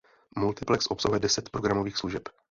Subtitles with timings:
[0.37, 2.23] Multiplex obsahuje deset programových služeb.